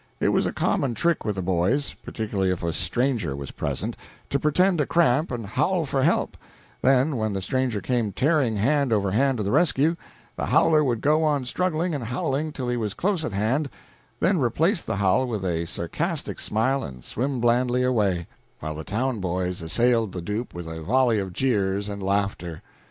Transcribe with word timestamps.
It 0.19 0.29
was 0.29 0.47
a 0.47 0.51
common 0.51 0.95
trick 0.95 1.23
with 1.23 1.35
the 1.35 1.43
boys 1.43 1.93
particularly 1.93 2.49
if 2.49 2.63
a 2.63 2.73
stranger 2.73 3.35
was 3.35 3.51
present 3.51 3.95
to 4.31 4.39
pretend 4.39 4.81
a 4.81 4.87
cramp 4.87 5.29
and 5.29 5.45
howl 5.45 5.85
for 5.85 6.01
help; 6.01 6.35
then 6.81 7.17
when 7.17 7.33
the 7.33 7.39
stranger 7.41 7.81
came 7.81 8.11
tearing 8.11 8.55
hand 8.55 8.91
over 8.91 9.11
hand 9.11 9.37
to 9.37 9.43
the 9.43 9.51
rescue, 9.51 9.95
the 10.35 10.47
howler 10.47 10.83
would 10.83 11.01
go 11.01 11.23
on 11.23 11.45
struggling 11.45 11.93
and 11.93 12.05
howling 12.05 12.51
till 12.51 12.67
he 12.67 12.77
was 12.77 12.95
close 12.95 13.23
at 13.23 13.33
hand, 13.33 13.69
then 14.19 14.39
replace 14.39 14.81
the 14.81 14.95
howl 14.95 15.27
with 15.27 15.45
a 15.45 15.67
sarcastic 15.67 16.39
smile 16.39 16.83
and 16.83 17.03
swim 17.03 17.39
blandly 17.39 17.83
away, 17.83 18.25
while 18.59 18.73
the 18.73 18.83
town 18.83 19.19
boys 19.19 19.61
assailed 19.61 20.13
the 20.13 20.21
dupe 20.23 20.51
with 20.55 20.67
a 20.67 20.81
volley 20.81 21.19
of 21.19 21.31
jeers 21.31 21.87
and 21.87 22.01
laughter. 22.01 22.63